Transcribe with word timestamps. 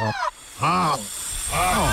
Offside. 0.00 1.87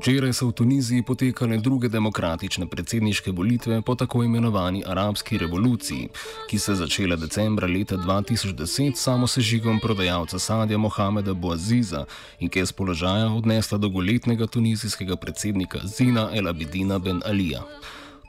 Včeraj 0.00 0.32
so 0.32 0.46
v 0.48 0.52
Tuniziji 0.56 1.02
potekale 1.04 1.58
druge 1.60 1.88
demokratične 1.92 2.64
predsedniške 2.66 3.34
volitve 3.36 3.82
po 3.82 3.94
tako 3.94 4.22
imenovani 4.24 4.80
arabski 4.86 5.38
revoluciji, 5.38 6.08
ki 6.48 6.58
se 6.58 6.72
je 6.72 6.76
začela 6.76 7.16
decembra 7.16 7.68
leta 7.68 7.96
2010 7.96 8.96
samo 8.96 9.26
sežigom 9.26 9.80
prodajalca 9.80 10.38
sadja 10.38 10.78
Mohameda 10.78 11.34
Bouaziza 11.34 12.06
in 12.38 12.48
ki 12.48 12.58
je 12.58 12.66
z 12.66 12.72
položaja 12.72 13.28
odnesla 13.28 13.78
dolgoletnega 13.78 14.46
tunizijskega 14.46 15.16
predsednika 15.16 15.84
Zina 15.84 16.30
El 16.32 16.48
Abidina 16.48 16.98
Ben 16.98 17.20
Alija. 17.24 17.60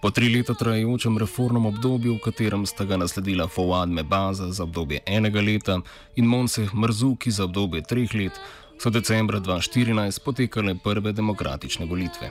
Po 0.02 0.10
tri 0.12 0.34
leta 0.34 0.54
trajajočem 0.54 1.18
reformnem 1.18 1.66
obdobju, 1.66 2.16
v 2.16 2.20
katerem 2.24 2.66
sta 2.66 2.86
ga 2.86 2.98
nasledila 2.98 3.48
Fouad 3.48 3.90
Mebaza 3.90 4.52
za 4.52 4.64
obdobje 4.64 5.00
enega 5.06 5.42
leta 5.42 5.80
in 6.16 6.26
Monseh 6.26 6.74
Mrzuki 6.74 7.32
za 7.32 7.44
obdobje 7.44 7.82
treh 7.82 8.14
let, 8.14 8.40
so 8.82 8.90
decembra 8.90 9.40
2014 9.40 10.20
potekale 10.26 10.76
prve 10.84 11.12
demokratične 11.12 11.86
volitve. 11.86 12.30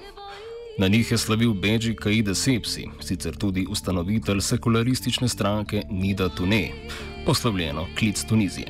Na 0.79 0.89
njih 0.89 1.11
je 1.11 1.19
slavil 1.19 1.55
Beji 1.55 1.97
Kaide 1.97 2.35
Sepsi, 2.35 2.89
sicer 3.01 3.37
tudi 3.37 3.67
ustanovitelj 3.71 4.41
sekularistične 4.41 5.29
stranke 5.29 5.83
Nida 5.91 6.29
Tune, 6.29 6.71
poslovljeno 7.27 7.87
Klic 7.99 8.25
Tunizije. 8.25 8.67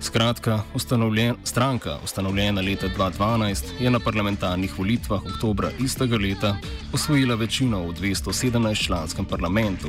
Skratka, 0.00 0.62
ustanovljen, 0.74 1.34
stranka, 1.44 1.98
ustanovljena 2.04 2.60
leta 2.60 2.88
2012, 2.88 3.64
je 3.80 3.90
na 3.90 4.00
parlamentarnih 4.00 4.78
volitvah 4.78 5.22
oktobra 5.34 5.70
istega 5.80 6.16
leta 6.16 6.56
osvojila 6.92 7.34
večino 7.34 7.82
v 7.82 7.92
217-članskem 7.92 9.24
parlamentu 9.24 9.88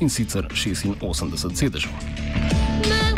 in 0.00 0.10
sicer 0.10 0.48
86 0.60 1.54
sedežev. 1.54 3.17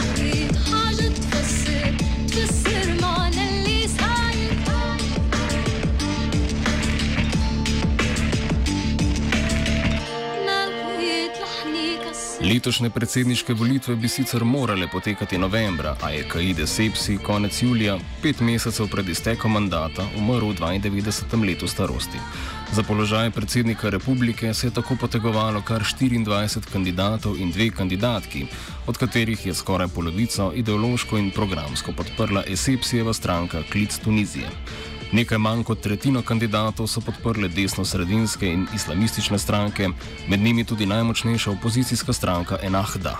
Letošnje 12.51 12.91
predsedniške 12.91 13.55
volitve 13.55 13.95
bi 13.97 14.09
sicer 14.09 14.45
morale 14.45 14.89
potekati 14.93 15.39
novembra, 15.39 15.97
a 16.03 16.09
je 16.11 16.25
Kaide 16.29 16.67
Sepsi 16.67 17.19
konec 17.23 17.63
julija, 17.63 17.99
pet 18.23 18.41
mesecev 18.41 18.89
pred 18.91 19.09
iztekom 19.09 19.53
mandata, 19.53 20.03
umrl 20.19 20.51
v 20.51 20.57
92. 20.59 21.47
letu 21.47 21.69
starosti. 21.69 22.19
Za 22.73 22.83
položaj 22.83 23.31
predsednika 23.31 23.91
republike 23.91 24.55
se 24.55 24.67
je 24.67 24.75
tako 24.75 24.97
potegovalo 25.01 25.63
kar 25.63 25.83
24 25.83 26.73
kandidatov 26.73 27.39
in 27.39 27.53
dve 27.53 27.71
kandidatki, 27.71 28.47
od 28.87 28.99
katerih 28.99 29.47
je 29.47 29.55
skoraj 29.55 29.89
polovico 29.95 30.53
ideološko 30.55 31.19
in 31.19 31.31
programsko 31.31 31.93
podprla 31.93 32.45
Esepsijeva 32.47 33.13
stranka 33.13 33.63
Klic 33.73 33.99
Tunizije. 33.99 34.51
Nekaj 35.13 35.39
manj 35.39 35.65
kot 35.67 35.81
tretjino 35.83 36.21
kandidatov 36.23 36.87
so 36.87 37.01
podprle 37.03 37.49
desno-sredinske 37.51 38.47
in 38.47 38.67
islamistične 38.75 39.39
stranke, 39.39 39.89
med 40.29 40.41
njimi 40.41 40.65
tudi 40.65 40.87
najmočnejša 40.87 41.51
opozicijska 41.51 42.13
stranka 42.13 42.59
Enahda. 42.63 43.17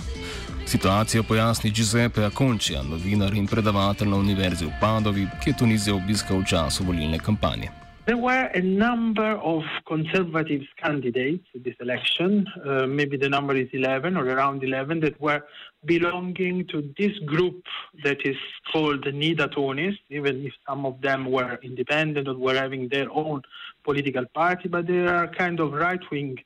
Situacijo 0.67 1.23
pojasni 1.23 1.71
Giuseppe 1.71 2.25
Acončija, 2.25 2.83
novinar 2.83 3.35
in 3.35 3.47
predavatelj 3.47 4.09
na 4.09 4.17
Univerzi 4.17 4.65
v 4.65 4.73
Padovi, 4.81 5.27
ki 5.43 5.51
je 5.51 5.57
Tunizijo 5.57 5.97
obiskal 5.97 6.39
v 6.39 6.47
času 6.47 6.85
volilne 6.85 7.19
kampanje. 7.19 7.71
There 8.07 8.23
were 8.23 8.51
a 8.55 8.63
number 8.63 9.39
of 9.43 9.63
conservative 9.89 10.63
candidates 10.83 11.47
in 11.55 11.63
this 11.63 11.77
election, 11.81 12.47
uh, 12.65 12.87
maybe 12.87 13.19
the 13.19 13.29
number 13.29 13.57
is 13.57 13.69
11 13.73 14.17
or 14.17 14.27
around 14.29 14.63
11, 14.63 15.01
that 15.01 15.21
were 15.21 15.43
belonging 15.85 16.67
to 16.67 16.93
this 16.99 17.19
group 17.21 17.63
that 18.05 18.25
is 18.27 18.37
called 18.71 19.05
the 19.05 19.11
Nidatonis, 19.11 19.97
even 20.11 20.45
if 20.47 20.53
some 20.69 20.85
of 20.85 21.01
them 21.01 21.31
were 21.31 21.59
independent 21.63 22.29
or 22.29 22.37
were 22.37 22.55
having 22.55 22.89
their 22.89 23.11
own 23.11 23.43
political 23.83 24.27
party, 24.35 24.69
but 24.69 24.87
they 24.87 25.07
are 25.07 25.29
kind 25.29 25.59
of 25.59 25.73
right 25.73 26.01
wing 26.11 26.39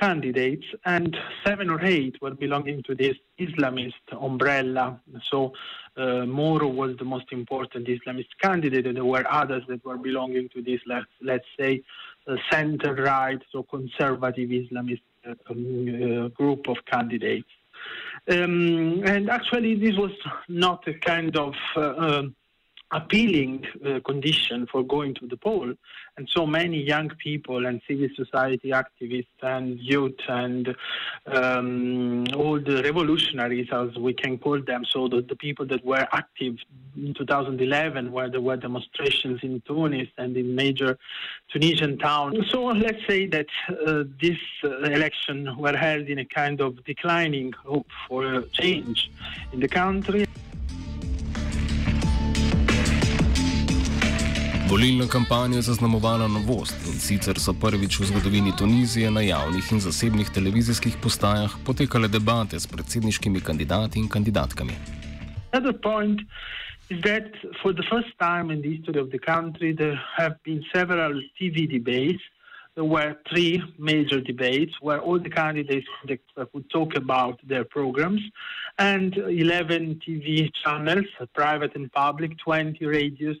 candidates, 0.00 0.64
and 0.84 1.16
seven 1.44 1.70
or 1.70 1.84
eight 1.84 2.14
were 2.22 2.34
belonging 2.34 2.82
to 2.84 2.94
this 2.94 3.16
Islamist 3.40 3.94
umbrella. 4.20 5.00
So 5.28 5.52
uh, 5.96 6.24
Moro 6.24 6.68
was 6.68 6.96
the 6.98 7.04
most 7.04 7.32
important 7.32 7.88
Islamist 7.88 8.28
candidate, 8.40 8.86
and 8.86 8.96
there 8.96 9.04
were 9.04 9.26
others 9.28 9.64
that 9.68 9.84
were 9.84 9.96
belonging 9.96 10.48
to 10.50 10.62
this, 10.62 10.80
let's, 10.86 11.06
let's 11.20 11.46
say, 11.58 11.82
uh, 12.28 12.36
center 12.50 12.94
right, 12.94 13.42
so 13.50 13.64
conservative 13.64 14.50
Islamist 14.50 15.00
uh, 15.26 15.32
uh, 15.32 16.28
group 16.28 16.68
of 16.68 16.76
candidates. 16.86 17.48
Um, 18.30 19.02
and 19.06 19.30
actually, 19.30 19.74
this 19.74 19.96
was 19.96 20.12
not 20.48 20.86
a 20.86 20.94
kind 20.94 21.34
of 21.36 21.54
uh, 21.76 21.94
um, 21.96 22.36
appealing 22.90 23.66
uh, 23.84 24.00
condition 24.00 24.66
for 24.70 24.82
going 24.82 25.14
to 25.14 25.26
the 25.26 25.36
poll. 25.36 25.72
And 26.16 26.28
so 26.30 26.46
many 26.46 26.82
young 26.82 27.10
people 27.10 27.66
and 27.66 27.80
civil 27.86 28.08
society 28.16 28.70
activists 28.70 29.26
and 29.42 29.78
youth 29.78 30.18
and 30.26 30.74
um, 31.26 32.26
all 32.34 32.58
the 32.58 32.82
revolutionaries, 32.82 33.68
as 33.70 33.96
we 33.96 34.14
can 34.14 34.38
call 34.38 34.60
them, 34.60 34.84
so 34.84 35.06
the, 35.06 35.20
the 35.20 35.36
people 35.36 35.66
that 35.66 35.84
were 35.84 36.06
active 36.12 36.56
in 36.96 37.14
2011, 37.14 38.10
where 38.10 38.30
there 38.30 38.40
were 38.40 38.56
demonstrations 38.56 39.40
in 39.42 39.60
Tunis 39.66 40.08
and 40.16 40.36
in 40.36 40.54
major 40.54 40.98
Tunisian 41.52 41.98
towns. 41.98 42.50
So 42.50 42.64
let's 42.64 43.06
say 43.06 43.26
that 43.26 43.46
uh, 43.86 44.04
this 44.20 44.38
uh, 44.64 44.80
election 44.80 45.56
were 45.56 45.76
held 45.76 46.08
in 46.08 46.18
a 46.18 46.24
kind 46.24 46.60
of 46.60 46.82
declining 46.84 47.52
hope 47.64 47.90
for 48.08 48.42
change 48.52 49.10
in 49.52 49.60
the 49.60 49.68
country. 49.68 50.26
Volilna 54.70 55.06
kampanja 55.08 55.56
je 55.56 55.62
zaznamovala 55.62 56.26
novost 56.28 56.76
in 56.92 56.98
sicer 57.00 57.38
so 57.40 57.54
prvič 57.56 57.94
v 58.00 58.06
zgodovini 58.10 58.52
Tunizije 58.52 59.08
na 59.10 59.22
javnih 59.24 59.64
in 59.72 59.80
zasebnih 59.80 60.28
televizijskih 60.28 60.98
postajah 61.02 61.54
potekale 61.66 62.08
debate 62.08 62.60
s 62.60 62.66
predsedniškimi 62.66 63.40
kandidati 63.40 63.98
in 63.98 64.08
kandidatkami. 64.08 64.76
Another 65.52 65.72
point 65.72 66.20
is 66.92 67.00
that 67.00 67.32
for 67.62 67.72
the 67.72 67.86
first 67.88 68.12
time 68.20 68.52
in 68.52 68.60
the 68.60 68.76
history 68.76 69.00
of 69.00 69.08
the 69.08 69.22
country, 69.32 69.72
there 69.72 69.96
have 70.18 70.36
been 70.44 70.60
several 70.74 71.16
TV 71.40 71.64
debates. 71.64 72.20
There 72.76 72.90
were 72.96 73.16
three 73.30 73.64
major 73.78 74.20
debates 74.20 74.74
where 74.82 75.00
all 75.00 75.18
the 75.18 75.30
candidates 75.30 75.88
would 76.52 76.68
talk 76.68 76.94
about 76.94 77.40
their 77.48 77.64
programs, 77.64 78.20
and 78.78 79.16
11 79.16 80.00
TV 80.04 80.52
channels, 80.62 81.08
private 81.34 81.72
and 81.74 81.90
public, 81.90 82.36
20 82.44 82.84
radios 82.84 83.36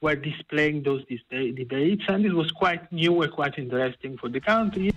were 0.00 0.16
displaying 0.16 0.82
those 0.82 1.04
debates, 1.30 2.04
and 2.08 2.24
it 2.24 2.32
was 2.32 2.50
quite 2.52 2.90
new 2.92 3.22
and 3.22 3.32
quite 3.32 3.58
interesting 3.58 4.16
for 4.16 4.28
the 4.28 4.40
country. 4.40 4.90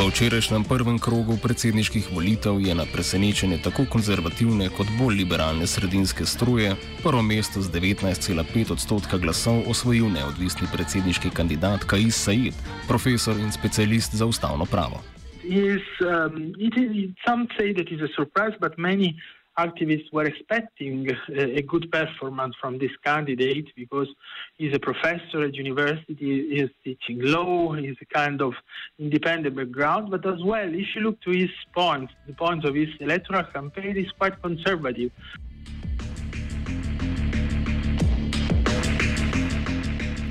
V 0.00 0.08
včerajšnjem 0.08 0.64
prvem 0.64 0.96
krogu 0.98 1.36
predsedniških 1.42 2.08
volitev 2.16 2.56
je 2.60 2.74
na 2.74 2.86
presenečenje 2.88 3.58
tako 3.60 3.84
konzervativne 3.84 4.70
kot 4.72 4.88
bolj 4.98 5.20
liberalne 5.20 5.66
sredinske 5.68 6.24
struje 6.24 6.72
prvo 7.04 7.20
mesto 7.22 7.60
z 7.60 7.68
19,5 7.68 8.72
odstotka 8.72 9.20
glasov 9.20 9.68
osvojil 9.68 10.08
neodvisni 10.08 10.64
predsedniški 10.72 11.28
kandidat 11.36 11.84
Kais 11.84 12.16
Said, 12.16 12.56
profesor 12.88 13.36
in 13.36 13.52
specialist 13.52 14.16
za 14.16 14.24
ustavno 14.24 14.64
pravo. 14.64 15.04
Is, 15.44 15.84
um, 16.00 16.56
it 16.56 16.74
is, 16.80 17.12
some 17.26 17.44
say 17.58 17.76
that 17.76 17.92
is 17.92 18.00
a 18.00 18.08
surprise, 18.16 18.56
but 18.60 18.78
many 18.78 19.20
activists 19.58 20.12
were 20.12 20.24
expecting 20.24 21.08
a, 21.36 21.62
good 21.62 21.90
performance 21.90 22.54
from 22.60 22.78
this 22.78 22.90
candidate 23.04 23.68
because 23.76 24.08
he's 24.56 24.74
a 24.74 24.78
professor 24.78 25.44
at 25.44 25.54
university, 25.54 26.14
he 26.18 26.60
is 26.60 26.70
teaching 26.84 27.20
law, 27.20 27.72
he's 27.72 27.96
a 28.00 28.06
kind 28.06 28.40
of 28.40 28.54
independent 28.98 29.56
background, 29.56 30.10
but 30.10 30.24
as 30.26 30.42
well, 30.42 30.68
if 30.68 30.86
you 30.94 31.02
look 31.02 31.20
to 31.22 31.30
his 31.30 31.50
points, 31.74 32.12
the 32.26 32.32
points 32.34 32.66
of 32.66 32.74
his 32.74 32.88
electoral 33.00 33.44
campaign 33.44 33.96
is 33.96 34.10
quite 34.18 34.40
conservative. 34.42 35.10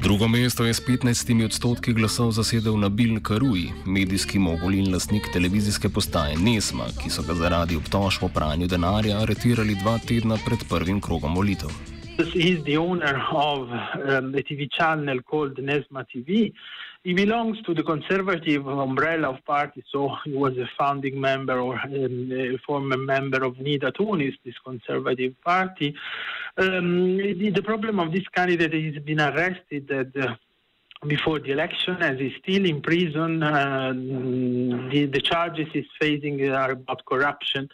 Drugo 0.10 0.28
mesto 0.28 0.66
je 0.66 0.74
s 0.74 0.82
15 0.82 1.46
odstotki 1.46 1.94
glasov 1.94 2.32
zasedel 2.32 2.80
Nabil 2.82 3.20
Karuji, 3.22 3.70
medijski 3.86 4.40
mogul 4.40 4.74
in 4.74 4.90
lasnik 4.94 5.28
televizijske 5.34 5.90
postaje 5.90 6.38
Nesma, 6.38 6.88
ki 7.04 7.14
so 7.14 7.22
ga 7.28 7.36
zaradi 7.38 7.78
obtožb 7.78 8.26
o 8.26 8.30
pranju 8.34 8.68
denarja 8.68 9.20
aretirali 9.22 9.78
dva 9.84 10.00
tedna 10.02 10.40
pred 10.46 10.66
prvim 10.70 10.98
krogom 11.02 11.36
volitev. 11.36 11.70
He 12.28 12.52
is 12.52 12.64
the 12.66 12.76
owner 12.76 13.18
of 13.32 13.70
um, 13.70 14.36
a 14.36 14.44
TV 14.44 14.70
channel 14.70 15.22
called 15.22 15.56
Nesma 15.56 16.06
TV. 16.14 16.52
he 17.04 17.14
belongs 17.14 17.62
to 17.62 17.74
the 17.74 17.82
conservative 17.82 18.68
umbrella 18.68 19.30
of 19.30 19.46
party, 19.46 19.82
so 19.90 20.18
he 20.26 20.34
was 20.34 20.58
a 20.58 20.70
founding 20.78 21.20
member 21.20 21.60
or 21.60 21.76
um, 21.76 22.30
a 22.32 22.58
former 22.68 22.98
member 22.98 23.42
of 23.46 23.56
Nida 23.56 23.96
Tunis, 23.96 24.36
this 24.44 24.56
conservative 24.66 25.34
party. 25.42 25.96
Um, 26.58 27.18
the, 27.18 27.62
problem 27.64 28.02
of 28.02 28.12
this 28.12 28.28
candidate 28.36 28.74
is 28.74 28.96
he's 28.96 29.04
been 29.04 29.22
arrested 29.22 29.90
at 29.90 30.14
the 30.14 30.38
before 31.08 31.40
the 31.40 31.52
election, 31.52 31.96
as 32.02 32.20
he's 32.20 32.34
still 32.44 32.66
in 32.66 32.82
prison. 32.82 33.42
Uh, 33.42 33.94
the, 33.94 35.06
the, 35.06 35.22
charges 35.22 35.68
he's 35.72 35.86
facing 36.00 36.50
are 36.50 36.72
about 36.72 37.06
corruption, 37.06 37.70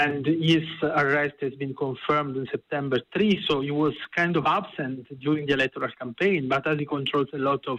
and 0.00 0.26
his 0.26 0.66
arrest 0.82 1.34
has 1.40 1.54
been 1.54 1.74
confirmed 1.74 2.36
on 2.36 2.46
September 2.50 2.98
3. 3.12 3.44
So 3.48 3.60
he 3.60 3.70
was 3.70 3.94
kind 4.16 4.36
of 4.36 4.46
absent 4.46 5.06
during 5.20 5.46
the 5.46 5.54
electoral 5.54 5.90
campaign, 5.98 6.48
but 6.48 6.66
as 6.66 6.78
he 6.78 6.86
controls 6.86 7.28
a 7.32 7.38
lot 7.38 7.66
of 7.66 7.78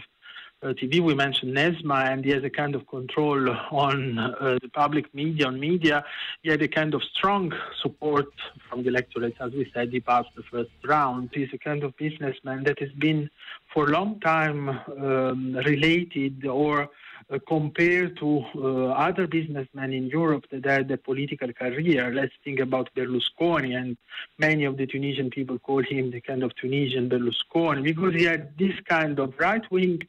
uh, 0.62 0.68
TV, 0.68 1.00
we 1.00 1.12
mentioned 1.12 1.56
Nesma, 1.56 2.12
and 2.12 2.24
he 2.24 2.30
has 2.30 2.44
a 2.44 2.50
kind 2.50 2.76
of 2.76 2.86
control 2.86 3.50
on 3.72 4.18
uh, 4.18 4.58
the 4.62 4.68
public 4.68 5.12
media, 5.12 5.48
on 5.48 5.58
media. 5.58 6.04
He 6.42 6.50
had 6.50 6.62
a 6.62 6.68
kind 6.68 6.94
of 6.94 7.02
strong 7.02 7.52
support 7.82 8.32
from 8.68 8.84
the 8.84 8.88
electorate. 8.88 9.34
As 9.40 9.52
we 9.52 9.68
said, 9.74 9.88
he 9.90 9.98
passed 9.98 10.28
the 10.36 10.44
first 10.44 10.70
round. 10.84 11.30
He's 11.32 11.48
a 11.52 11.58
kind 11.58 11.82
of 11.82 11.96
businessman 11.96 12.62
that 12.64 12.78
has 12.78 12.92
been 12.92 13.28
for 13.74 13.88
a 13.88 13.90
long 13.90 14.20
time 14.20 14.68
um, 14.68 15.56
related 15.66 16.46
or 16.46 16.88
uh, 17.30 17.38
compared 17.46 18.16
to 18.18 18.44
uh, 18.56 18.86
other 18.92 19.26
businessmen 19.26 19.92
in 19.92 20.06
Europe 20.06 20.46
that 20.50 20.64
had 20.64 20.90
a 20.90 20.96
political 20.96 21.52
career. 21.52 22.12
Let's 22.12 22.34
think 22.44 22.60
about 22.60 22.90
Berlusconi, 22.94 23.76
and 23.76 23.96
many 24.38 24.64
of 24.64 24.76
the 24.76 24.86
Tunisian 24.86 25.30
people 25.30 25.58
call 25.58 25.82
him 25.82 26.10
the 26.10 26.20
kind 26.20 26.42
of 26.42 26.54
Tunisian 26.56 27.08
Berlusconi 27.08 27.82
because 27.82 28.14
he 28.14 28.24
had 28.24 28.56
this 28.58 28.74
kind 28.88 29.18
of 29.18 29.34
right 29.38 29.64
wing 29.70 30.02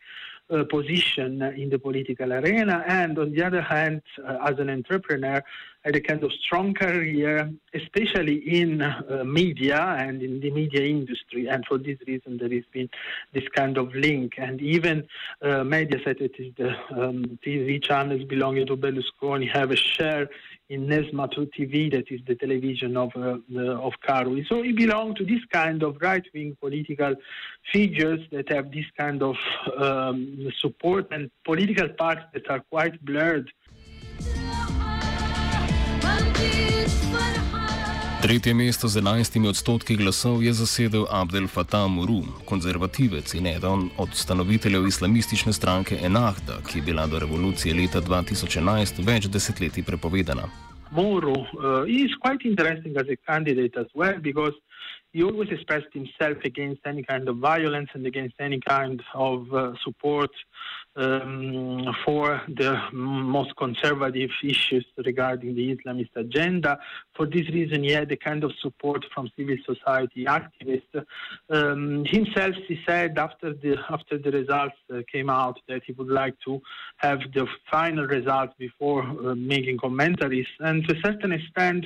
uh, 0.50 0.64
position 0.66 1.42
in 1.42 1.70
the 1.70 1.80
political 1.80 2.32
arena, 2.34 2.84
and 2.88 3.18
on 3.18 3.32
the 3.32 3.44
other 3.44 3.62
hand, 3.62 4.02
uh, 4.28 4.38
as 4.46 4.60
an 4.60 4.70
entrepreneur, 4.70 5.42
had 5.84 5.96
a 5.96 6.02
kind 6.02 6.24
of 6.24 6.32
strong 6.34 6.74
career, 6.74 7.52
especially 7.74 8.38
in 8.62 8.82
uh, 8.82 9.24
media 9.26 9.80
and 10.00 10.22
in 10.22 10.40
the 10.40 10.50
media 10.52 10.86
industry. 10.86 11.48
And 11.48 11.66
for 11.66 11.78
this 11.78 11.98
reason, 12.08 12.38
there 12.38 12.50
has 12.50 12.64
been 12.72 12.90
this 13.34 13.44
kind 13.56 13.78
of 13.78 13.94
link. 13.94 14.34
And 14.38 14.62
even 14.62 15.08
uh, 15.42 15.64
Mediaset, 15.64 16.22
it 16.22 16.36
is 16.40 16.54
the 16.58 16.72
um, 16.92 17.38
TV 17.46 17.84
channels 17.84 18.24
belonging 18.24 18.68
to 18.68 18.78
Berlusconi, 18.78 19.50
have 19.52 19.72
a 19.72 19.76
share 19.76 20.30
in 20.70 20.88
Nesma 20.88 21.28
TV, 21.30 21.92
that 21.92 22.10
is 22.10 22.22
the 22.26 22.36
television 22.36 22.96
of 22.98 23.12
uh, 23.16 23.38
of 23.88 23.94
Karoui. 24.08 24.48
So 24.48 24.62
he 24.64 24.72
belonged 24.72 25.18
to 25.18 25.26
this 25.26 25.44
kind 25.52 25.84
of 25.84 25.98
right-wing 26.02 26.58
political 26.60 27.16
figures 27.72 28.22
that 28.32 28.50
have 28.50 28.72
this 28.72 28.86
kind 28.98 29.22
of 29.22 29.36
um, 29.78 30.52
support 30.60 31.08
and 31.12 31.30
political 31.46 31.90
parts 31.90 32.22
that 32.34 32.50
are 32.50 32.62
quite 32.72 33.04
blurred. 33.06 33.52
Tretje 38.24 38.54
mesto 38.54 38.88
z 38.88 39.04
11 39.04 39.50
odstotki 39.50 39.96
glasov 40.00 40.44
je 40.44 40.54
zasedel 40.56 41.04
Abdel 41.12 41.48
Fattah 41.48 41.92
Muru, 41.92 42.24
konzervativec 42.48 43.34
in 43.36 43.48
eden 43.48 43.90
od 44.00 44.10
ustanoviteljev 44.16 44.88
islamistične 44.88 45.54
stranke 45.54 45.98
Enahda, 46.00 46.64
ki 46.64 46.80
je 46.80 46.84
bila 46.88 47.04
do 47.08 47.20
revolucije 47.20 47.76
leta 47.76 48.00
2011 48.00 49.04
več 49.04 49.28
desetletij 49.28 49.84
prepovedana. 49.84 50.48
Muru 50.92 51.36
uh, 51.36 51.84
is 51.84 52.16
quite 52.24 52.48
interesting 52.48 52.96
as 52.96 53.08
a 53.12 53.20
candidate 53.28 53.76
as 53.76 53.90
well 53.94 54.16
because 54.22 54.56
he 55.14 55.20
always 55.24 55.52
expressed 55.52 55.92
himself 55.94 56.38
against 56.46 56.82
any 56.88 57.04
kind 57.04 57.28
of 57.28 57.36
violence 57.44 57.92
and 57.94 58.08
against 58.08 58.40
any 58.40 58.60
kind 58.60 59.04
of 59.14 59.52
uh, 59.52 59.76
support 59.84 60.32
um, 60.96 61.86
for 62.06 62.42
the 62.48 62.80
most 62.92 63.56
conservative 63.56 64.30
issues 64.44 64.86
regarding 64.98 65.56
the 65.56 65.76
Islamist 65.76 66.16
agenda. 66.16 66.78
For 67.16 67.26
this 67.26 67.50
reason, 67.50 67.84
he 67.84 67.92
had 67.92 68.12
a 68.12 68.18
kind 68.18 68.44
of 68.44 68.52
support 68.62 69.06
from 69.14 69.30
civil 69.36 69.58
society 69.66 70.26
activists. 70.26 71.06
Um, 71.50 72.06
himself, 72.06 72.56
he 72.68 72.80
said 72.86 73.18
after 73.18 73.54
the 73.54 73.78
after 73.90 74.18
the 74.18 74.32
results 74.32 74.76
uh, 74.94 75.02
came 75.12 75.30
out 75.30 75.60
that 75.68 75.82
he 75.86 75.94
would 75.94 76.10
like 76.10 76.36
to 76.46 76.62
have 76.98 77.20
the 77.34 77.48
final 77.72 78.06
results 78.06 78.54
before 78.58 79.04
uh, 79.04 79.36
making 79.36 79.78
commentaries. 79.80 80.48
And 80.60 80.88
to 80.88 80.96
a 80.96 81.02
certain 81.02 81.32
extent, 81.32 81.86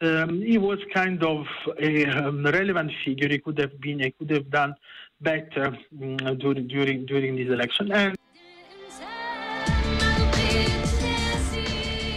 um, 0.00 0.42
he 0.42 0.58
was 0.58 0.78
kind 0.94 1.22
of 1.22 1.46
a 1.80 2.06
um, 2.06 2.44
relevant 2.44 2.92
figure. 3.04 3.28
He 3.28 3.38
could 3.38 3.58
have 3.58 3.78
been, 3.80 4.00
he 4.00 4.10
could 4.12 4.30
have 4.30 4.50
done 4.50 4.74
better 5.20 5.76
um, 6.02 6.16
during 6.38 6.68
during 6.68 7.06
during 7.06 7.36
this 7.36 7.48
election. 7.48 7.92
And 7.92 8.16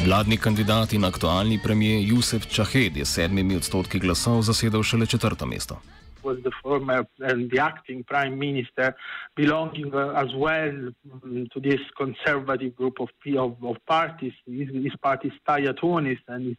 Vladni 0.09 0.37
kandidat 0.37 0.93
in 0.93 1.03
aktualni 1.05 1.59
premijer 1.63 2.01
Jusef 2.01 2.47
Čahed 2.49 2.95
je 2.97 3.05
sedmimi 3.05 3.55
odstotki 3.55 3.99
glasov 4.01 4.39
zasedel 4.41 4.81
šele 4.83 5.05
četrto 5.05 5.45
mesto. 5.45 5.75
Was 6.23 6.39
the 6.41 6.49
former 6.63 7.05
and 7.21 7.51
the 7.51 7.59
acting 7.61 8.01
prime 8.03 8.35
minister 8.35 8.93
belonging 9.35 9.93
uh, 9.93 10.23
as 10.23 10.33
well 10.33 10.73
um, 11.13 11.45
to 11.53 11.61
this 11.61 11.81
conservative 12.01 12.73
group 12.75 12.97
of 12.99 13.09
of, 13.37 13.51
of 13.63 13.77
parties? 13.85 14.33
His, 14.47 14.69
his 14.73 14.95
party 15.01 15.29
Staya 15.37 15.73
Tunis 15.81 16.17
and 16.27 16.47
is 16.47 16.57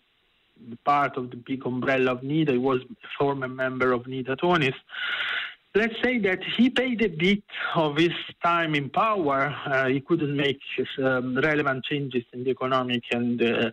part 0.85 1.17
of 1.17 1.31
the 1.31 1.37
big 1.37 1.67
umbrella 1.67 2.13
of 2.13 2.23
NIDA. 2.23 2.53
He 2.53 2.59
was 2.59 2.81
a 2.83 3.09
former 3.19 3.49
member 3.49 3.91
of 3.93 4.07
NIDA 4.07 4.37
Tunis 4.37 4.79
let's 5.75 5.95
say 6.03 6.19
that 6.19 6.41
he 6.57 6.69
paid 6.71 7.03
a 7.03 7.09
bit 7.09 7.45
of 7.75 7.97
his 7.97 8.13
time 8.43 8.75
in 8.75 8.91
power. 8.91 9.55
Uh, 9.67 9.87
he 9.87 10.01
couldn't 10.01 10.37
make 10.37 10.61
um, 11.03 11.39
relevant 11.39 11.85
changes 11.85 12.25
in 12.33 12.45
the 12.45 12.51
economic 12.51 13.03
and 13.13 13.43
uh, 13.43 13.71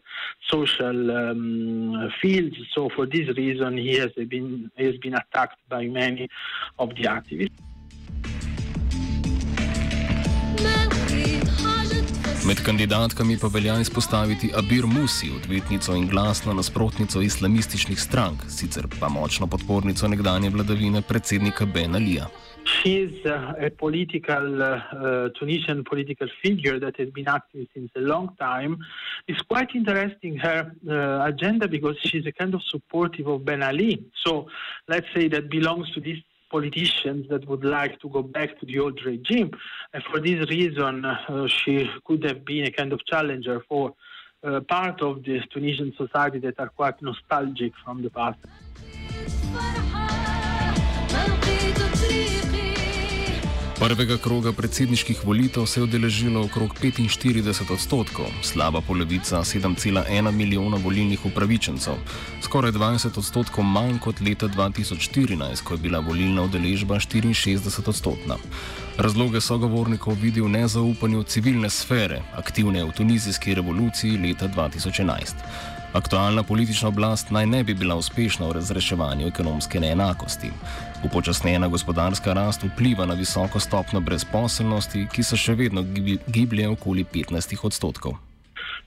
social 0.48 1.12
um, 1.12 2.12
fields. 2.22 2.56
So, 2.74 2.90
for 2.96 3.06
this 3.06 3.28
reason, 3.36 3.78
he 3.78 3.96
has 3.96 4.12
been 4.14 4.72
he 4.76 4.86
has 4.86 4.98
been 4.98 5.16
attacked 5.16 5.60
by 5.70 5.88
many 5.88 6.30
of 6.78 6.90
the 6.90 7.04
activists. 7.04 7.52
Med 12.48 12.60
kandidatkami 12.66 13.36
pa 13.42 13.48
velja 13.52 13.74
izpostaviti 13.84 14.48
Abir 14.60 14.86
Musi, 14.88 15.28
odvetnico 15.36 15.96
in 16.00 16.06
glasno 16.08 16.54
nasprotnico 16.54 17.20
islamističnih 17.22 18.00
strank, 18.00 18.46
sicer 18.48 18.86
pa 19.00 19.10
močno 19.10 19.48
podpornico 19.48 20.08
nekdanje 20.08 20.50
vladavine 20.50 21.02
predsednika 21.10 21.66
Ben 21.66 21.96
Alija. 21.96 22.30
She 22.76 22.94
is 23.08 23.26
uh, 23.26 23.52
a 23.68 23.70
political, 23.80 24.62
uh, 24.62 24.80
Tunisian 25.40 25.84
political 25.84 26.30
figure 26.42 26.80
that 26.80 26.96
has 27.00 27.10
been 27.18 27.28
active 27.28 27.68
since 27.74 27.92
a 27.96 28.06
long 28.14 28.30
time. 28.40 28.78
It's 29.28 29.44
quite 29.52 29.76
interesting 29.76 30.40
her 30.40 30.72
uh, 30.88 31.28
agenda 31.32 31.68
because 31.68 31.98
she's 32.08 32.26
a 32.28 32.32
kind 32.32 32.54
of 32.56 32.62
supportive 32.72 33.28
of 33.28 33.44
Ben 33.44 33.64
Ali. 33.64 33.94
So 34.26 34.48
let's 34.88 35.08
say 35.14 35.28
that 35.28 35.50
belongs 35.50 35.92
to 35.96 36.00
this 36.00 36.20
politicians 36.50 37.28
that 37.30 37.48
would 37.48 37.64
like 37.64 38.00
to 38.02 38.10
go 38.10 38.22
back 38.22 38.60
to 38.60 38.66
the 38.66 38.80
old 38.80 39.00
regime. 39.06 39.52
And 39.94 40.04
for 40.04 40.20
this 40.20 40.50
reason, 40.50 41.06
uh, 41.06 41.48
she 41.48 41.90
could 42.06 42.24
have 42.24 42.46
been 42.46 42.66
a 42.66 42.72
kind 42.72 42.94
of 42.94 43.06
challenger 43.06 43.64
for 43.68 43.94
uh, 44.44 44.60
part 44.62 45.02
of 45.02 45.24
the 45.24 45.42
Tunisian 45.52 45.94
society 45.98 46.40
that 46.40 46.60
are 46.60 46.70
quite 46.70 47.02
nostalgic 47.02 47.74
from 47.84 48.04
the 48.04 48.10
past. 48.10 48.40
Prvega 53.80 54.18
kroga 54.18 54.52
predsedniških 54.52 55.20
volitev 55.26 55.66
se 55.66 55.80
je 55.80 55.84
udeležilo 55.84 56.42
okrog 56.46 56.74
45 56.82 57.74
odstotkov, 57.74 58.26
slaba 58.42 58.82
polovica 58.82 59.38
7,1 59.38 60.32
milijona 60.32 60.78
volilnih 60.84 61.26
upravičencev, 61.26 61.94
skoraj 62.42 62.72
20 62.72 63.18
odstotkov 63.18 63.64
manj 63.64 64.00
kot 64.00 64.22
leta 64.22 64.48
2014, 64.48 65.64
ko 65.64 65.74
je 65.74 65.78
bila 65.78 66.00
volilna 66.00 66.42
udeležba 66.50 66.96
64 66.96 67.90
odstotna. 67.90 68.36
Razloge 68.98 69.42
sogovornikov 69.42 70.18
vidi 70.22 70.42
v 70.42 70.50
nezaupanju 70.50 71.24
civilne 71.24 71.70
sfere, 71.70 72.22
aktivne 72.34 72.84
v 72.84 72.92
tunizijski 72.98 73.54
revoluciji 73.54 74.18
leta 74.18 74.48
2011. 74.48 75.77
Aktualna 75.94 76.44
politična 76.44 76.88
oblast 76.88 77.32
naj 77.32 77.46
ne 77.46 77.64
bi 77.64 77.74
bila 77.74 77.96
uspešna 77.96 78.48
v 78.48 78.54
razreševanju 78.54 79.28
ekonomske 79.28 79.80
neenakosti. 79.80 80.52
Upočasnjena 81.06 81.68
gospodarska 81.68 82.34
rast 82.34 82.64
vpliva 82.64 83.06
na 83.06 83.14
visoko 83.14 83.60
stopno 83.60 84.00
brezposelnosti, 84.00 85.08
ki 85.14 85.24
se 85.24 85.38
še 85.38 85.56
vedno 85.56 85.84
giblje 86.28 86.68
okoli 86.68 87.06
15 87.14 87.56
odstotkov. 87.64 88.18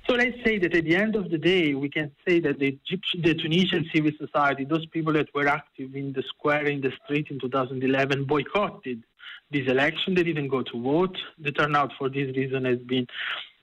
So 0.06 0.16
let's 0.16 0.42
say 0.44 0.58
that 0.58 0.74
at 0.74 0.84
the 0.84 0.96
end 0.96 1.16
of 1.16 1.30
the 1.30 1.38
day, 1.38 1.74
we 1.74 1.88
can 1.88 2.10
say 2.26 2.40
that 2.40 2.58
the, 2.58 2.66
Egyptian, 2.66 3.22
the 3.22 3.34
Tunisian 3.34 3.88
civil 3.94 4.12
society, 4.18 4.64
those 4.64 4.86
people 4.86 5.12
that 5.12 5.28
were 5.34 5.46
active 5.48 5.94
in 5.94 6.12
the 6.12 6.22
square, 6.22 6.66
in 6.66 6.80
the 6.80 6.92
street 7.04 7.28
in 7.30 7.38
2011, 7.38 8.24
boycotted 8.24 9.04
this 9.50 9.68
election. 9.68 10.14
They 10.14 10.24
didn't 10.24 10.48
go 10.48 10.62
to 10.62 10.82
vote. 10.82 11.16
The 11.38 11.52
turnout 11.52 11.92
for 11.98 12.08
this 12.08 12.34
reason 12.36 12.64
has 12.64 12.78
been 12.78 13.06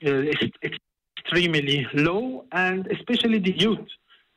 uh, 0.06 0.22
extremely 1.28 1.86
low, 1.92 2.44
and 2.52 2.86
especially 2.86 3.38
the 3.38 3.54
youth 3.58 3.88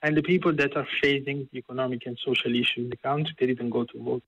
and 0.03 0.17
the 0.17 0.21
people 0.21 0.53
that 0.53 0.75
are 0.75 0.87
facing 1.01 1.47
the 1.51 1.59
economic 1.59 2.01
and 2.05 2.17
social 2.25 2.53
issues 2.53 2.77
in 2.77 2.89
the 2.89 2.97
country, 2.97 3.33
they 3.39 3.47
didn't 3.47 3.69
go 3.69 3.85
to 3.85 3.97
vote. 4.03 4.23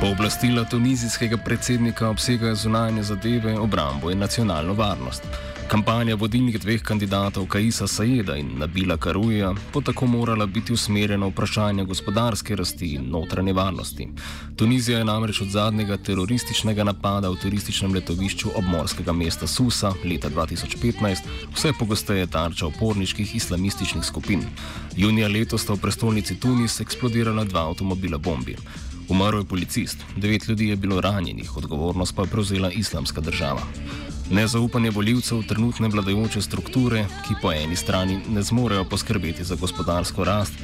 Pooblastila 0.00 0.64
tunizijskega 0.64 1.36
predsednika 1.36 2.08
obsegajo 2.08 2.54
zunanje 2.54 3.02
zadeve, 3.02 3.58
obrambo 3.58 4.10
in 4.10 4.18
nacionalno 4.18 4.74
varnost. 4.74 5.24
Kampanja 5.66 6.14
vodilnih 6.14 6.60
dveh 6.62 6.82
kandidatov 6.82 7.48
Kaisa 7.50 7.88
Sajeda 7.90 8.36
in 8.38 8.52
Nabila 8.58 8.96
Karuja 8.96 9.50
bo 9.74 9.80
tako 9.80 10.06
morala 10.06 10.46
biti 10.46 10.72
usmerjena 10.72 11.26
v 11.26 11.32
vprašanje 11.32 11.84
gospodarske 11.84 12.56
rasti 12.56 12.92
in 12.94 13.10
notranje 13.10 13.52
varnosti. 13.52 14.08
Tunizija 14.56 14.98
je 14.98 15.04
namreč 15.04 15.40
od 15.40 15.50
zadnjega 15.50 15.96
terorističnega 15.96 16.84
napada 16.84 17.28
v 17.30 17.40
turističnem 17.42 17.94
letovišču 17.98 18.54
obmorskega 18.56 19.12
mesta 19.12 19.46
Susa 19.46 19.92
leta 20.04 20.30
2015 20.30 21.26
vse 21.56 21.72
pogosteje 21.78 22.26
tarča 22.26 22.66
oporniških 22.66 23.34
islamističnih 23.36 24.04
skupin. 24.04 24.46
Junija 24.96 25.28
letos 25.28 25.62
sta 25.62 25.74
v 25.74 25.82
prestolnici 25.82 26.38
Tunis 26.40 26.80
eksplodirala 26.80 27.44
dva 27.44 27.66
avtomobila 27.66 28.18
bombi. 28.18 28.56
Umrl 29.08 29.38
je 29.38 29.44
policist, 29.44 29.98
devet 30.16 30.48
ljudi 30.48 30.68
je 30.68 30.76
bilo 30.76 31.00
ranjenih, 31.00 31.56
odgovornost 31.56 32.16
pa 32.16 32.22
je 32.22 32.28
prevzela 32.28 32.70
islamska 32.70 33.20
država. 33.20 33.62
Nezaupanje 34.30 34.90
voljivcev 34.90 35.42
trenutne 35.48 35.88
vladajoče 35.88 36.40
strukture, 36.42 37.04
ki 37.28 37.34
po 37.42 37.52
eni 37.52 37.76
strani 37.76 38.16
ne 38.28 38.42
zmorejo 38.42 38.84
poskrbeti 38.90 39.44
za 39.44 39.54
gospodarsko 39.60 40.24
rast, 40.24 40.58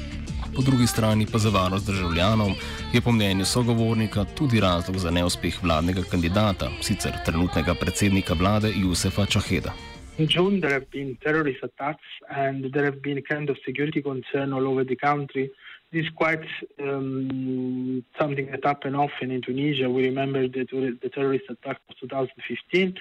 po 0.57 0.63
drugi 0.63 0.87
strani 0.87 1.27
pa 1.33 1.39
za 1.39 1.51
varnost 1.51 1.87
državljanov, 1.87 2.51
je 2.93 3.01
po 3.01 3.13
mnenju 3.13 3.45
sogovornika 3.45 4.25
tudi 4.25 4.61
razlog 4.61 4.99
za 4.99 5.11
neuspeh 5.11 5.63
vladnega 5.63 6.03
kandidata, 6.11 6.71
sicer 6.81 7.13
trenutnega 7.27 7.75
predsednika 7.75 8.35
vlade 8.35 8.73
Jusefa 8.77 9.27
Čaheda. 9.27 9.73
In 10.19 10.29
June 10.35 10.61
there 10.61 10.75
have 10.75 10.87
been 10.93 11.17
terrorist 11.17 11.63
attacks 11.63 12.11
and 12.29 12.73
there 12.73 12.85
have 12.85 13.01
been 13.01 13.23
kind 13.23 13.51
of 13.51 13.57
security 13.67 14.03
concern 14.03 14.53
all 14.53 14.67
over 14.67 14.85
the 14.85 14.97
country. 14.97 15.51
This 15.93 16.05
is 16.07 16.11
quite 16.17 16.47
um, 16.81 18.03
something 18.19 18.47
that 18.51 18.65
happened 18.65 18.97
often 18.97 19.31
in 19.31 19.43
Tunisia. 19.43 19.91
We 19.91 20.05
remember 20.05 20.49
the, 20.49 20.65
the 21.03 21.09
terrorist 21.09 21.45
attack 21.51 21.81
of 21.89 21.97
2015 22.01 22.95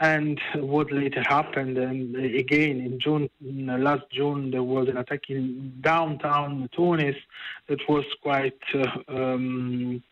and 0.00 0.40
what 0.54 0.92
later 0.92 1.22
happened. 1.26 1.76
And 1.76 2.14
again, 2.16 2.80
in 2.80 3.00
June, 3.00 3.28
last 3.40 4.04
June, 4.12 4.50
there 4.50 4.62
was 4.62 4.88
an 4.88 4.96
attack 4.96 5.28
in 5.28 5.72
downtown 5.80 6.68
Tunis 6.74 7.16
that 7.68 7.80
was 7.88 8.04
quite 8.22 8.60
uh, 8.74 8.86
um, 9.08 10.02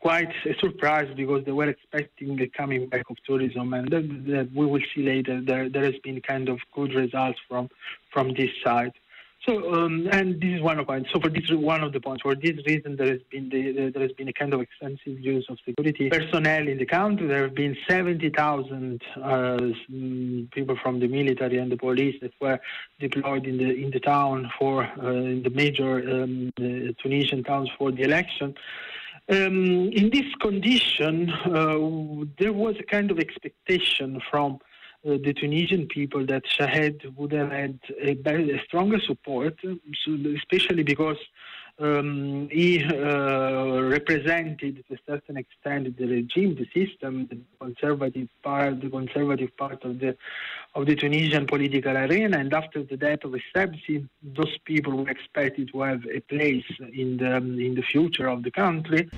quite 0.00 0.32
a 0.46 0.54
surprise 0.60 1.08
because 1.16 1.44
they 1.44 1.52
were 1.52 1.68
expecting 1.68 2.36
the 2.36 2.48
coming 2.48 2.88
back 2.88 3.10
of 3.10 3.16
tourism, 3.26 3.74
and 3.74 3.90
we 4.54 4.66
will 4.66 4.82
see 4.94 5.02
later. 5.02 5.40
There, 5.40 5.68
there 5.68 5.84
has 5.84 5.98
been 6.04 6.20
kind 6.20 6.48
of 6.48 6.58
good 6.74 6.94
results 6.94 7.38
from 7.48 7.68
from 8.12 8.34
this 8.34 8.50
side. 8.64 8.92
So, 9.46 9.74
um, 9.74 10.08
and 10.12 10.40
this 10.40 10.50
is 10.54 10.60
one 10.62 10.78
of 10.78 10.86
the 10.86 10.92
points. 10.92 11.10
So, 11.12 11.18
for 11.18 11.28
this 11.28 11.50
one 11.50 11.82
of 11.82 11.92
the 11.92 12.00
points, 12.00 12.22
for 12.22 12.36
this 12.36 12.56
reason, 12.64 12.94
there 12.94 13.08
has 13.08 13.20
been 13.28 13.48
the, 13.48 13.72
the, 13.72 13.90
there 13.90 14.02
has 14.02 14.12
been 14.12 14.28
a 14.28 14.32
kind 14.32 14.54
of 14.54 14.60
extensive 14.60 15.18
use 15.18 15.46
of 15.48 15.58
security 15.66 16.10
personnel 16.10 16.68
in 16.68 16.78
the 16.78 16.86
country. 16.86 17.26
There 17.26 17.42
have 17.42 17.54
been 17.54 17.76
seventy 17.88 18.30
thousand 18.30 19.02
uh, 19.20 19.58
people 20.52 20.76
from 20.80 21.00
the 21.00 21.08
military 21.08 21.58
and 21.58 21.72
the 21.72 21.76
police 21.76 22.16
that 22.22 22.32
were 22.40 22.60
deployed 23.00 23.46
in 23.46 23.58
the 23.58 23.70
in 23.74 23.90
the 23.90 23.98
town 23.98 24.48
for 24.60 24.84
uh, 25.02 25.08
in 25.08 25.42
the 25.42 25.50
major 25.50 26.22
um, 26.22 26.52
the 26.56 26.94
Tunisian 27.02 27.42
towns 27.42 27.68
for 27.76 27.90
the 27.90 28.02
election. 28.02 28.54
Um, 29.28 29.90
in 29.92 30.10
this 30.10 30.32
condition, 30.40 31.30
uh, 31.30 32.24
there 32.38 32.52
was 32.52 32.76
a 32.78 32.84
kind 32.84 33.10
of 33.10 33.18
expectation 33.18 34.20
from 34.30 34.54
uh, 34.54 34.71
the 35.04 35.34
Tunisian 35.34 35.86
people 35.86 36.24
that 36.26 36.42
Shahed 36.46 37.02
would 37.16 37.32
have 37.32 37.50
had 37.50 37.78
a, 38.00 38.12
a 38.24 38.62
stronger 38.64 39.00
support, 39.00 39.58
especially 40.06 40.84
because 40.84 41.18
um, 41.78 42.48
he 42.50 42.84
uh, 42.84 43.82
represented 43.82 44.84
to 44.88 44.94
a 44.94 44.98
certain 45.06 45.36
extent 45.36 45.96
the 45.96 46.06
regime, 46.06 46.54
the 46.54 46.66
system, 46.72 47.26
the 47.28 47.38
conservative 47.60 48.28
part, 48.42 48.80
the 48.80 48.90
conservative 48.90 49.56
part 49.56 49.82
of 49.84 49.98
the 49.98 50.16
of 50.74 50.86
the 50.86 50.94
Tunisian 50.94 51.46
political 51.46 51.96
arena. 51.96 52.38
And 52.38 52.52
after 52.54 52.82
the 52.82 52.96
death 52.96 53.24
of 53.24 53.32
Essebsi, 53.32 54.08
those 54.22 54.56
people 54.64 54.92
were 54.98 55.10
expected 55.10 55.70
to 55.72 55.80
have 55.80 56.02
a 56.06 56.20
place 56.20 56.64
in 56.92 57.16
the 57.16 57.36
in 57.36 57.74
the 57.74 57.82
future 57.82 58.28
of 58.28 58.42
the 58.42 58.50
country. 58.50 59.08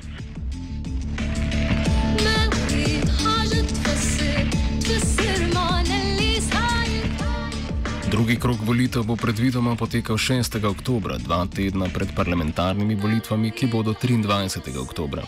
Drugi 8.24 8.40
krok 8.40 8.56
volitev 8.64 9.02
bo 9.04 9.16
predvidoma 9.20 9.76
potekal 9.76 10.16
6. 10.16 10.56
oktober, 10.64 11.12
dva 11.20 11.44
tedna 11.56 11.90
pred 11.92 12.08
parlamentarnimi 12.16 12.94
volitvami, 12.96 13.50
ki 13.50 13.66
bodo 13.68 13.92
23. 13.92 14.80
oktober. 14.80 15.20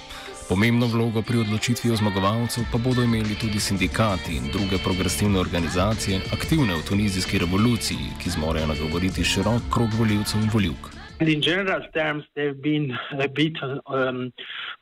Pomembno 0.49 0.89
vlogo 0.89 1.21
pri 1.23 1.45
odločitvi 1.45 1.93
o 1.93 1.97
zmagovalcu 1.97 2.65
pa 2.73 2.79
bodo 2.81 3.05
imeli 3.05 3.37
tudi 3.37 3.61
sindikati 3.61 4.41
in 4.41 4.49
druge 4.49 4.81
progresivne 4.81 5.39
organizacije, 5.39 6.21
aktivne 6.33 6.73
v 6.73 6.89
tunizijski 6.89 7.39
revoluciji, 7.45 8.17
ki 8.23 8.31
zmorejo 8.31 8.73
nagovoriti 8.73 9.25
širok 9.25 9.69
krog 9.69 9.93
voljivcev 10.01 10.41
in 10.41 10.51
voljivk. 10.53 10.89
In 11.21 11.41
general 11.41 11.81
terms, 11.93 12.25
they've 12.35 12.61
been 12.63 12.97
a 13.21 13.29
bit 13.29 13.57
um, 13.63 14.33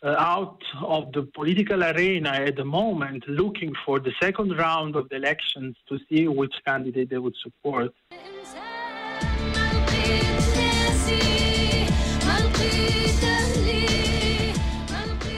Uh, 0.04 0.14
out 0.18 0.58
of 0.82 1.10
the 1.12 1.22
political 1.34 1.82
arena 1.82 2.28
at 2.28 2.56
the 2.56 2.64
moment, 2.64 3.26
looking 3.26 3.72
for 3.86 3.98
the 3.98 4.12
second 4.20 4.50
round 4.58 4.96
of 4.96 5.08
the 5.08 5.16
elections 5.16 5.74
to 5.88 5.98
see 6.10 6.28
which 6.28 6.52
candidate 6.66 7.08
they 7.08 7.16
would 7.16 7.34
support. 7.42 7.90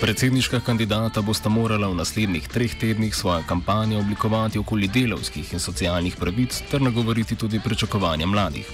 Predsedniška 0.07 0.61
kandidata 0.63 1.19
bosta 1.19 1.51
morala 1.51 1.89
v 1.91 1.99
naslednjih 1.99 2.45
treh 2.47 2.71
tednih 2.79 3.15
svojo 3.15 3.43
kampanjo 3.49 3.99
oblikovati 3.99 4.59
okoli 4.59 4.87
delovskih 4.87 5.49
in 5.53 5.59
socialnih 5.59 6.15
pravic 6.21 6.61
ter 6.71 6.79
nagovoriti 6.83 7.35
tudi 7.35 7.59
pričakovanja 7.65 8.27
mladih. 8.27 8.69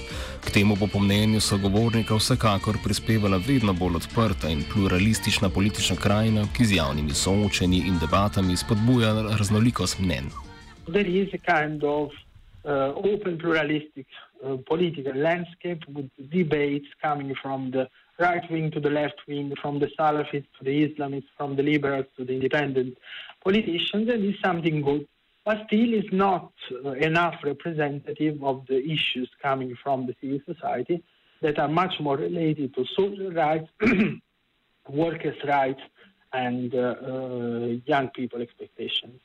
K 0.44 0.52
temu 0.52 0.76
bo 0.76 0.86
po 0.92 1.00
mnenju 1.00 1.40
sogovornika 1.40 2.18
vsekakor 2.20 2.76
prispevala 2.84 3.40
vedno 3.46 3.72
bolj 3.72 3.96
odprta 4.02 4.50
in 4.52 4.60
pluralistična 4.72 5.48
politična 5.48 5.96
krajina, 5.96 6.44
ki 6.56 6.64
z 6.64 6.76
javnimi 6.76 7.14
soočenji 7.14 7.80
in 7.88 7.96
debatami 7.98 8.56
spodbuja 8.56 9.14
raznolikost 9.38 10.04
mnen. 10.04 10.28
Uh, 12.62 12.92
open 12.94 13.38
pluralistic 13.38 14.06
uh, 14.06 14.60
political 14.68 15.16
landscape 15.16 15.80
with 15.88 16.10
debates 16.18 16.92
coming 17.02 17.34
from 17.42 17.70
the 17.72 17.88
right 18.18 18.48
wing 18.50 18.70
to 18.72 18.80
the 18.80 18.90
left 18.90 19.20
wing, 19.26 19.52
from 19.60 19.78
the 19.78 19.90
Salafists 19.98 20.46
to 20.58 20.64
the 20.64 20.88
Islamists, 20.88 21.30
from 21.36 21.56
the 21.56 21.62
liberals 21.62 22.06
to 22.16 22.24
the 22.24 22.34
independent 22.34 22.98
politicians, 23.42 24.08
and 24.08 24.24
it's 24.24 24.40
something 24.42 24.82
good. 24.82 25.06
But 25.44 25.64
still, 25.66 25.92
is 25.92 26.04
not 26.12 26.52
uh, 26.84 26.90
enough 26.90 27.34
representative 27.42 28.42
of 28.44 28.64
the 28.68 28.78
issues 28.78 29.28
coming 29.42 29.76
from 29.82 30.06
the 30.06 30.14
civil 30.20 30.38
society 30.46 31.02
that 31.40 31.58
are 31.58 31.68
much 31.68 31.94
more 31.98 32.16
related 32.16 32.74
to 32.74 32.84
social 32.96 33.32
rights, 33.32 33.68
workers' 34.88 35.42
rights, 35.44 35.80
and 36.32 36.74
uh, 36.74 36.78
uh, 36.78 37.66
young 37.86 38.08
people 38.10 38.40
expectations. 38.40 39.20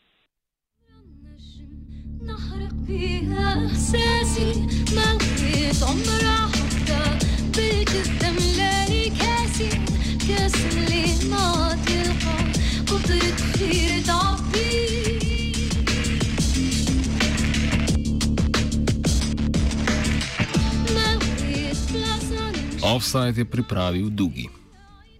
Offside 22.97 23.37
je 23.37 23.45
pripravil 23.45 24.09
Dugi. 24.09 24.56